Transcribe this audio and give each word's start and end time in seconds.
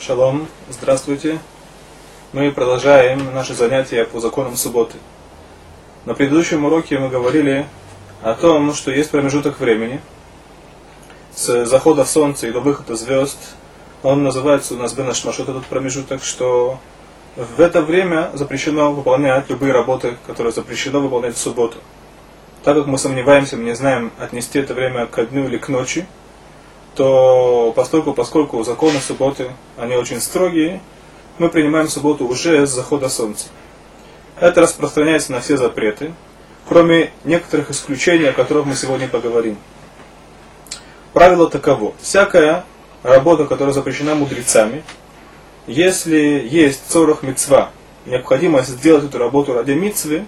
Шалом, 0.00 0.48
здравствуйте. 0.68 1.38
Мы 2.32 2.50
продолжаем 2.50 3.32
наши 3.32 3.54
занятия 3.54 4.04
по 4.04 4.18
законам 4.18 4.56
субботы. 4.56 4.96
На 6.04 6.14
предыдущем 6.14 6.64
уроке 6.64 6.98
мы 6.98 7.08
говорили 7.08 7.66
о 8.22 8.34
том, 8.34 8.74
что 8.74 8.90
есть 8.90 9.10
промежуток 9.10 9.60
времени 9.60 10.00
с 11.32 11.64
захода 11.66 12.04
солнца 12.04 12.48
и 12.48 12.50
до 12.50 12.58
выхода 12.58 12.96
звезд. 12.96 13.38
Он 14.02 14.24
называется 14.24 14.74
у 14.74 14.78
нас 14.78 14.94
Бенашмашот 14.94 15.48
этот 15.48 15.66
промежуток, 15.66 16.24
что 16.24 16.80
в 17.36 17.60
это 17.60 17.82
время 17.82 18.30
запрещено 18.34 18.92
выполнять 18.92 19.48
любые 19.48 19.72
работы, 19.72 20.16
которые 20.26 20.52
запрещено 20.52 21.00
выполнять 21.00 21.36
в 21.36 21.38
субботу. 21.38 21.78
Так 22.64 22.76
как 22.76 22.86
мы 22.86 22.98
сомневаемся, 22.98 23.56
мы 23.56 23.64
не 23.64 23.76
знаем, 23.76 24.10
отнести 24.18 24.58
это 24.58 24.74
время 24.74 25.06
к 25.06 25.24
дню 25.26 25.44
или 25.44 25.58
к 25.58 25.68
ночи, 25.68 26.06
то 26.94 27.72
поскольку, 27.74 28.12
поскольку 28.12 28.62
законы 28.64 29.00
субботы, 29.00 29.50
они 29.76 29.96
очень 29.96 30.20
строгие, 30.20 30.80
мы 31.38 31.48
принимаем 31.48 31.88
субботу 31.88 32.26
уже 32.26 32.66
с 32.66 32.70
захода 32.70 33.08
солнца. 33.08 33.48
Это 34.38 34.60
распространяется 34.60 35.32
на 35.32 35.40
все 35.40 35.56
запреты, 35.56 36.12
кроме 36.68 37.12
некоторых 37.24 37.70
исключений, 37.70 38.28
о 38.28 38.32
которых 38.32 38.66
мы 38.66 38.74
сегодня 38.74 39.08
поговорим. 39.08 39.56
Правило 41.12 41.48
таково. 41.48 41.94
Всякая 42.00 42.64
работа, 43.02 43.46
которая 43.46 43.74
запрещена 43.74 44.14
мудрецами, 44.14 44.82
если 45.66 46.46
есть 46.50 46.90
40 46.90 47.22
мецва, 47.22 47.70
необходимость 48.06 48.70
сделать 48.70 49.04
эту 49.04 49.18
работу 49.18 49.52
ради 49.54 49.72
мицвы, 49.72 50.24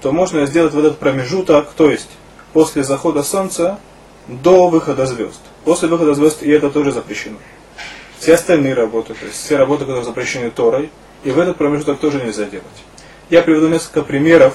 то 0.00 0.12
можно 0.12 0.46
сделать 0.46 0.72
в 0.72 0.78
этот 0.78 0.98
промежуток, 0.98 1.72
то 1.72 1.90
есть 1.90 2.08
после 2.52 2.84
захода 2.84 3.22
солнца 3.22 3.78
до 4.28 4.68
выхода 4.68 5.06
звезд. 5.06 5.40
После 5.64 5.88
выхода 5.88 6.14
звезд 6.14 6.42
и 6.42 6.50
это 6.50 6.70
тоже 6.70 6.92
запрещено. 6.92 7.38
Все 8.18 8.34
остальные 8.34 8.74
работы, 8.74 9.14
то 9.14 9.26
есть 9.26 9.38
все 9.38 9.56
работы, 9.56 9.84
которые 9.84 10.04
запрещены 10.04 10.50
Торой, 10.50 10.90
и 11.24 11.30
в 11.30 11.38
этот 11.38 11.56
промежуток 11.56 11.98
тоже 11.98 12.22
нельзя 12.22 12.44
делать. 12.44 12.66
Я 13.30 13.42
приведу 13.42 13.68
несколько 13.68 14.02
примеров, 14.02 14.54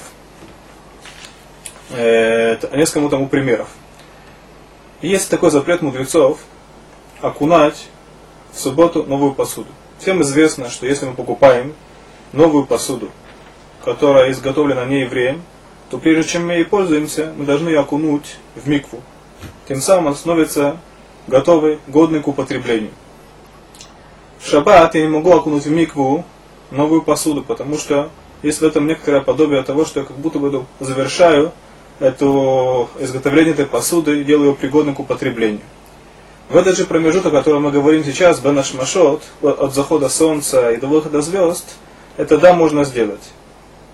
э, 1.90 2.58
несколько 2.76 3.08
тому 3.08 3.28
примеров. 3.28 3.68
Есть 5.00 5.30
такой 5.30 5.50
запрет 5.50 5.82
мудрецов 5.82 6.38
окунать 7.20 7.88
в 8.52 8.58
субботу 8.58 9.04
новую 9.04 9.34
посуду. 9.34 9.68
Всем 9.98 10.22
известно, 10.22 10.68
что 10.68 10.86
если 10.86 11.06
мы 11.06 11.14
покупаем 11.14 11.74
новую 12.32 12.66
посуду, 12.66 13.10
которая 13.84 14.30
изготовлена 14.32 14.84
не 14.84 15.02
евреем, 15.02 15.42
то 15.90 15.98
прежде 15.98 16.32
чем 16.32 16.46
мы 16.46 16.54
ей 16.54 16.64
пользуемся, 16.64 17.32
мы 17.36 17.44
должны 17.44 17.68
ее 17.68 17.80
окунуть 17.80 18.36
в 18.54 18.68
микву. 18.68 19.00
Тем 19.68 19.80
самым 19.80 20.08
он 20.08 20.16
становится 20.16 20.76
готовый, 21.26 21.78
годный 21.88 22.20
к 22.20 22.28
употреблению. 22.28 22.90
В 24.40 24.48
шаббат 24.48 24.94
я 24.94 25.02
не 25.02 25.08
могу 25.08 25.32
окунуть 25.32 25.64
в 25.64 25.70
микву 25.70 26.24
новую 26.70 27.02
посуду, 27.02 27.42
потому 27.42 27.78
что 27.78 28.10
есть 28.42 28.60
в 28.60 28.64
этом 28.64 28.86
некоторое 28.86 29.20
подобие 29.20 29.62
того, 29.62 29.84
что 29.84 30.00
я 30.00 30.06
как 30.06 30.16
будто 30.16 30.38
бы 30.38 30.64
завершаю 30.80 31.52
это 32.00 32.88
изготовление 32.98 33.54
этой 33.54 33.66
посуды 33.66 34.20
и 34.20 34.24
делаю 34.24 34.50
ее 34.50 34.54
пригодной 34.56 34.94
к 34.94 35.00
употреблению. 35.00 35.60
В 36.48 36.56
этот 36.56 36.76
же 36.76 36.84
промежуток, 36.84 37.32
о 37.32 37.36
котором 37.38 37.62
мы 37.62 37.70
говорим 37.70 38.04
сейчас, 38.04 38.40
Бенаш 38.40 38.74
Машот, 38.74 39.22
от 39.42 39.74
захода 39.74 40.08
солнца 40.08 40.72
и 40.72 40.78
до 40.78 40.88
выхода 40.88 41.22
звезд, 41.22 41.76
это 42.16 42.36
да, 42.38 42.52
можно 42.52 42.84
сделать. 42.84 43.22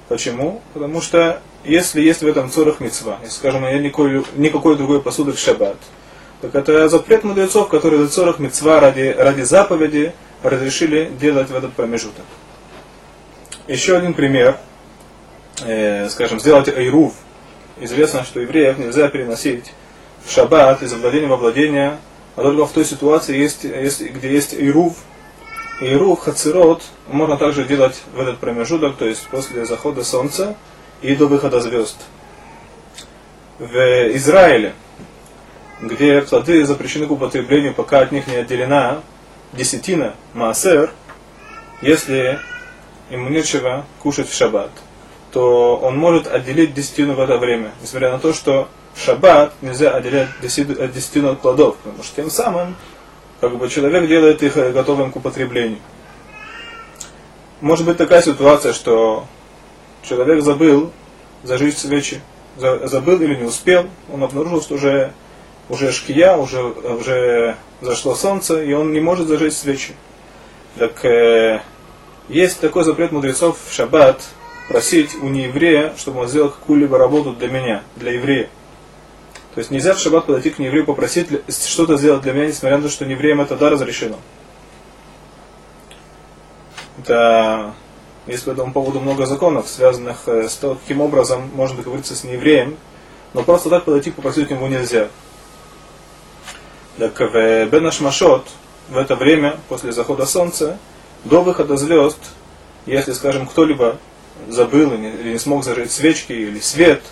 Почему? 0.08 0.62
Потому 0.72 1.02
что 1.02 1.40
если 1.64 2.00
есть 2.00 2.22
в 2.22 2.26
этом 2.26 2.50
цорах 2.50 2.80
мецва, 2.80 3.18
если, 3.22 3.36
скажем, 3.36 3.62
нет 3.62 3.82
никакой, 3.82 4.24
никакой 4.36 4.76
другой 4.76 5.02
посуды 5.02 5.32
в 5.32 5.38
шаббат, 5.38 5.76
так 6.40 6.54
это 6.54 6.88
запрет 6.88 7.24
мудрецов, 7.24 7.68
которые 7.68 8.04
за 8.04 8.08
цорах 8.08 8.38
мецва 8.38 8.80
ради, 8.80 9.14
ради 9.16 9.42
заповеди 9.42 10.14
разрешили 10.42 11.10
делать 11.20 11.50
в 11.50 11.54
этот 11.54 11.74
промежуток. 11.74 12.24
Еще 13.66 13.96
один 13.96 14.14
пример, 14.14 14.56
э, 15.66 16.08
скажем, 16.08 16.40
сделать 16.40 16.68
айрув. 16.68 17.14
Известно, 17.80 18.24
что 18.24 18.40
евреев 18.40 18.78
нельзя 18.78 19.08
переносить 19.08 19.72
в 20.24 20.32
шаббат 20.32 20.82
из 20.82 20.92
владения 20.94 21.26
во 21.26 21.36
владение, 21.36 21.98
а 22.34 22.42
только 22.42 22.66
в 22.66 22.72
той 22.72 22.84
ситуации, 22.84 23.36
есть, 23.36 23.64
есть, 23.64 24.00
где 24.00 24.32
есть 24.32 24.54
айрув, 24.54 24.96
Ирух, 25.80 26.24
Хацирот 26.24 26.82
можно 27.06 27.36
также 27.36 27.64
делать 27.64 28.02
в 28.12 28.20
этот 28.20 28.38
промежуток, 28.38 28.96
то 28.96 29.06
есть 29.06 29.26
после 29.28 29.64
захода 29.64 30.02
солнца 30.02 30.56
и 31.02 31.14
до 31.14 31.26
выхода 31.26 31.60
звезд. 31.60 31.96
В 33.58 33.76
Израиле, 34.16 34.74
где 35.80 36.20
плоды 36.22 36.64
запрещены 36.64 37.06
к 37.06 37.10
употреблению, 37.12 37.74
пока 37.74 38.00
от 38.00 38.12
них 38.12 38.26
не 38.26 38.36
отделена 38.36 39.00
десятина, 39.52 40.14
маасер, 40.34 40.90
если 41.80 42.40
ему 43.10 43.28
нечего 43.28 43.86
кушать 44.00 44.28
в 44.28 44.34
шаббат, 44.34 44.70
то 45.32 45.76
он 45.76 45.96
может 45.96 46.26
отделить 46.26 46.74
десятину 46.74 47.14
в 47.14 47.20
это 47.20 47.38
время, 47.38 47.72
несмотря 47.80 48.10
на 48.10 48.18
то, 48.18 48.32
что 48.32 48.68
в 48.94 49.00
шаббат 49.00 49.52
нельзя 49.60 49.92
отделять 49.92 50.28
десятину 50.42 51.30
от 51.30 51.40
плодов, 51.40 51.76
потому 51.76 52.02
что 52.02 52.16
тем 52.16 52.30
самым 52.30 52.74
как 53.40 53.56
бы 53.56 53.68
человек 53.68 54.08
делает 54.08 54.42
их 54.42 54.56
э, 54.56 54.72
готовым 54.72 55.12
к 55.12 55.16
употреблению. 55.16 55.78
Может 57.60 57.86
быть 57.86 57.96
такая 57.96 58.22
ситуация, 58.22 58.72
что 58.72 59.26
человек 60.02 60.42
забыл 60.42 60.92
зажечь 61.42 61.76
свечи, 61.76 62.20
забыл 62.56 63.20
или 63.20 63.36
не 63.36 63.44
успел, 63.44 63.88
он 64.12 64.22
обнаружил, 64.24 64.60
что 64.60 64.74
уже, 64.74 65.12
уже 65.68 65.92
шкия, 65.92 66.36
уже, 66.36 66.62
уже 66.62 67.56
зашло 67.80 68.14
солнце, 68.14 68.62
и 68.62 68.72
он 68.72 68.92
не 68.92 69.00
может 69.00 69.28
зажечь 69.28 69.54
свечи. 69.54 69.94
Так 70.76 71.04
э, 71.04 71.60
есть 72.28 72.60
такой 72.60 72.84
запрет 72.84 73.12
мудрецов 73.12 73.58
в 73.68 73.72
шаббат 73.72 74.22
просить 74.68 75.14
у 75.20 75.28
нееврея, 75.28 75.94
чтобы 75.96 76.20
он 76.20 76.28
сделал 76.28 76.50
какую-либо 76.50 76.98
работу 76.98 77.32
для 77.32 77.48
меня, 77.48 77.82
для 77.96 78.12
еврея. 78.12 78.50
То 79.58 79.60
есть 79.60 79.72
нельзя 79.72 79.92
в 79.92 79.98
шаббат 79.98 80.26
подойти 80.26 80.50
к 80.50 80.60
нееврею 80.60 80.86
попросить 80.86 81.26
что-то 81.48 81.96
сделать 81.96 82.22
для 82.22 82.32
меня, 82.32 82.46
несмотря 82.46 82.76
на 82.76 82.84
то, 82.84 82.88
что 82.88 83.04
неевреям 83.04 83.40
это 83.40 83.56
да 83.56 83.70
разрешено. 83.70 84.14
Это 87.02 87.74
есть 88.28 88.44
по 88.44 88.50
этому 88.50 88.72
поводу 88.72 89.00
много 89.00 89.26
законов, 89.26 89.66
связанных 89.68 90.28
э, 90.28 90.48
с 90.48 90.58
тем, 90.58 90.76
каким 90.76 91.00
образом 91.00 91.50
можно 91.56 91.76
договориться 91.76 92.14
с 92.14 92.22
неевреем, 92.22 92.76
но 93.34 93.42
просто 93.42 93.68
так 93.68 93.84
подойти 93.84 94.12
попросить 94.12 94.48
ему 94.48 94.68
нельзя. 94.68 95.08
Так 96.96 97.18
в 97.18 97.66
Бенашмашот 97.66 98.46
в 98.88 98.96
это 98.96 99.16
время, 99.16 99.58
после 99.68 99.90
захода 99.90 100.26
солнца, 100.26 100.78
до 101.24 101.42
выхода 101.42 101.76
звезд, 101.76 102.20
если, 102.86 103.12
скажем, 103.12 103.48
кто-либо 103.48 103.98
забыл 104.48 104.92
или 104.92 105.32
не 105.32 105.38
смог 105.40 105.64
зажечь 105.64 105.90
свечки 105.90 106.32
или 106.32 106.60
свет, 106.60 107.02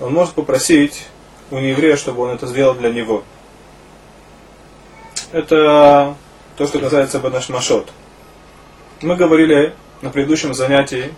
он 0.00 0.14
может 0.14 0.32
попросить 0.32 1.08
у 1.52 1.58
нееврея, 1.58 1.96
чтобы 1.96 2.22
он 2.22 2.30
это 2.30 2.46
сделал 2.46 2.74
для 2.74 2.90
него. 2.90 3.22
Это 5.32 6.16
то, 6.56 6.66
что 6.66 6.78
касается 6.78 7.18
Банашмашот. 7.18 7.90
Мы 9.02 9.16
говорили 9.16 9.74
на 10.00 10.10
предыдущем 10.10 10.54
занятии, 10.54 11.12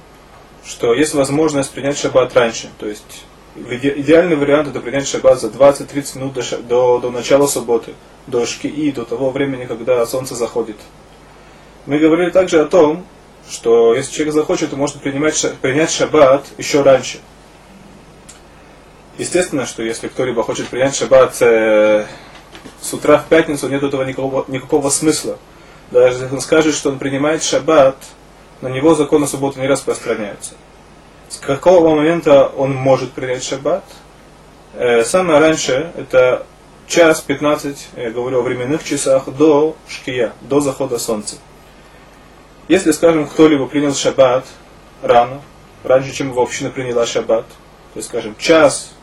что 0.65 0.93
есть 0.93 1.15
возможность 1.15 1.71
принять 1.71 1.99
шаббат 1.99 2.34
раньше. 2.34 2.69
То 2.78 2.87
есть 2.87 3.25
идеальный 3.56 4.37
вариант 4.37 4.69
это 4.69 4.81
принять 4.81 5.06
шаббат 5.06 5.41
за 5.41 5.49
20-30 5.49 6.19
минут 6.19 6.33
до, 6.34 6.59
до, 6.59 6.99
до 6.99 7.11
начала 7.11 7.47
субботы, 7.47 7.95
до 8.27 8.45
шкии, 8.45 8.91
до 8.91 9.05
того 9.05 9.31
времени, 9.31 9.66
когда 9.66 10.05
солнце 10.05 10.34
заходит. 10.34 10.77
Мы 11.87 11.99
говорили 11.99 12.31
также 12.31 12.61
о 12.61 12.65
том, 12.65 13.06
что 13.49 13.95
если 13.95 14.12
человек 14.12 14.34
захочет, 14.34 14.71
то 14.71 14.77
может 14.77 15.01
принимать, 15.01 15.41
принять 15.61 15.93
шаббат 15.93 16.47
еще 16.59 16.83
раньше– 16.83 17.21
Естественно, 19.17 19.65
что 19.65 19.83
если 19.83 20.09
кто-либо 20.09 20.43
хочет 20.43 20.69
принять 20.69 20.97
шаббат 20.97 21.37
э, 21.41 22.05
с 22.81 22.93
утра 22.93 23.19
в 23.19 23.27
пятницу, 23.27 23.69
нет 23.69 23.83
этого 23.83 24.03
никакого, 24.03 24.45
никакого 24.49 24.91
смысла. 24.91 25.39
Даже 25.93 26.23
если 26.23 26.35
он 26.35 26.41
скажет, 26.41 26.75
что 26.75 26.91
он 26.91 26.99
принимает 26.99 27.45
шаббат, 27.45 27.97
на 28.61 28.69
него 28.69 28.95
законы 28.95 29.28
субботы 29.28 29.61
не 29.61 29.69
распространяются. 29.69 30.55
С 31.28 31.37
какого 31.37 31.95
момента 31.95 32.47
он 32.47 32.75
может 32.75 33.13
принять 33.13 33.45
шаббат? 33.45 33.84
Э, 34.75 35.05
самое 35.05 35.39
раньше, 35.39 35.93
это 35.97 36.45
час 36.89 37.21
15, 37.21 37.89
я 37.97 38.10
говорю 38.10 38.41
о 38.41 38.43
временных 38.43 38.83
часах, 38.83 39.28
до 39.28 39.77
шкия, 39.89 40.33
до 40.41 40.59
захода 40.60 40.99
солнца. 40.99 41.37
Если, 42.67 42.91
скажем, 42.91 43.28
кто-либо 43.28 43.67
принял 43.67 43.95
шаббат 43.95 44.45
рано, 45.03 45.41
раньше, 45.84 46.13
чем 46.13 46.31
его 46.31 46.43
община 46.43 46.71
приняла 46.71 47.07
шаббат, 47.07 47.47
то 47.47 47.99
есть, 47.99 48.09
скажем, 48.09 48.34
час 48.37 48.94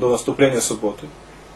до 0.00 0.10
наступления 0.10 0.60
субботы. 0.60 1.06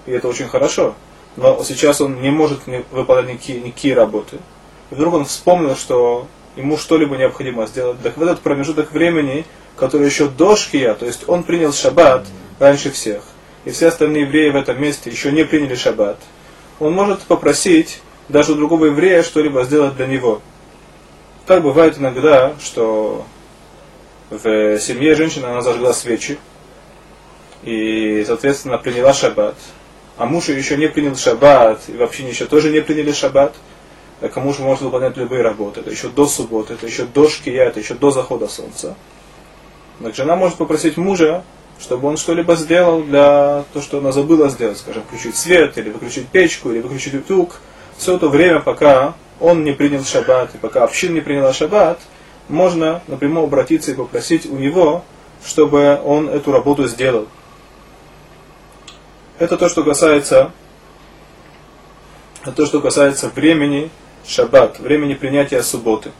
И 0.06 0.12
это 0.12 0.28
очень 0.28 0.48
хорошо. 0.48 0.94
Но 1.36 1.62
сейчас 1.64 2.00
он 2.00 2.20
не 2.22 2.30
может 2.30 2.60
выполнять 2.92 3.34
никакие, 3.34 3.60
никакие 3.60 3.94
работы. 3.94 4.38
И 4.90 4.94
вдруг 4.94 5.14
он 5.14 5.24
вспомнил, 5.24 5.74
что 5.74 6.28
ему 6.56 6.76
что-либо 6.76 7.16
необходимо 7.16 7.66
сделать. 7.66 8.00
Так 8.02 8.16
в 8.16 8.22
этот 8.22 8.40
промежуток 8.40 8.92
времени, 8.92 9.44
который 9.76 10.06
еще 10.06 10.28
до 10.28 10.56
шкия, 10.56 10.94
то 10.94 11.06
есть 11.06 11.28
он 11.28 11.42
принял 11.42 11.72
шаббат 11.72 12.26
раньше 12.60 12.90
всех, 12.90 13.24
и 13.64 13.70
все 13.70 13.88
остальные 13.88 14.22
евреи 14.22 14.50
в 14.50 14.56
этом 14.56 14.80
месте 14.80 15.10
еще 15.10 15.32
не 15.32 15.44
приняли 15.44 15.74
шаббат, 15.74 16.18
он 16.78 16.92
может 16.92 17.22
попросить 17.22 18.00
даже 18.28 18.52
у 18.52 18.54
другого 18.54 18.86
еврея 18.86 19.22
что-либо 19.22 19.64
сделать 19.64 19.96
для 19.96 20.06
него. 20.06 20.40
Так 21.46 21.62
бывает 21.62 21.98
иногда, 21.98 22.54
что 22.62 23.26
в 24.30 24.78
семье 24.78 25.14
женщина 25.14 25.50
она 25.50 25.60
зажгла 25.60 25.92
свечи 25.92 26.38
и, 27.64 28.24
соответственно, 28.26 28.78
приняла 28.78 29.12
шаббат, 29.12 29.54
а 30.16 30.26
муж 30.26 30.48
еще 30.48 30.76
не 30.76 30.88
принял 30.88 31.16
шаббат, 31.16 31.82
и 31.88 31.96
вообще 31.96 32.28
еще 32.28 32.46
тоже 32.46 32.70
не 32.70 32.80
приняли 32.80 33.12
шаббат, 33.12 33.54
так 34.20 34.36
муж 34.36 34.58
может 34.58 34.82
выполнять 34.82 35.16
любые 35.16 35.42
работы, 35.42 35.80
это 35.80 35.90
еще 35.90 36.08
до 36.08 36.26
субботы, 36.26 36.74
это 36.74 36.86
еще 36.86 37.04
до 37.04 37.28
шкия, 37.28 37.64
это 37.64 37.80
еще 37.80 37.94
до 37.94 38.10
захода 38.10 38.48
солнца. 38.48 38.96
Так 40.02 40.14
жена 40.14 40.36
может 40.36 40.56
попросить 40.56 40.96
мужа, 40.96 41.42
чтобы 41.80 42.08
он 42.08 42.16
что-либо 42.16 42.54
сделал 42.56 43.02
для 43.02 43.64
того, 43.72 43.84
что 43.84 43.98
она 43.98 44.12
забыла 44.12 44.48
сделать, 44.50 44.78
скажем, 44.78 45.02
включить 45.02 45.36
свет, 45.36 45.76
или 45.78 45.90
выключить 45.90 46.28
печку, 46.28 46.70
или 46.70 46.80
выключить 46.80 47.14
утюг. 47.14 47.60
Все 47.96 48.16
это 48.16 48.28
время, 48.28 48.60
пока 48.60 49.14
он 49.40 49.64
не 49.64 49.72
принял 49.72 50.04
шаббат, 50.04 50.54
и 50.54 50.58
пока 50.58 50.84
община 50.84 51.14
не 51.14 51.20
приняла 51.20 51.52
шаббат, 51.52 51.98
можно 52.48 53.02
напрямую 53.08 53.44
обратиться 53.44 53.90
и 53.90 53.94
попросить 53.94 54.46
у 54.46 54.56
него, 54.56 55.04
чтобы 55.44 56.00
он 56.04 56.28
эту 56.28 56.52
работу 56.52 56.86
сделал. 56.86 57.26
Это 59.38 59.56
то, 59.56 59.68
что 59.68 59.82
касается, 59.82 60.52
то, 62.54 62.66
что 62.66 62.80
касается 62.80 63.28
времени 63.28 63.90
шаббат, 64.26 64.78
времени 64.78 65.14
принятия 65.14 65.62
субботы. 65.62 66.12